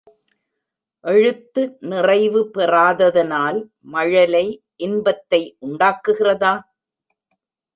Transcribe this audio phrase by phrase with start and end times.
[1.03, 3.59] எழுத்து நிறைவு பெறாததனால்
[3.93, 4.45] மழலை
[4.79, 6.53] இன்பத்தை உண்டாக்குகிறதா?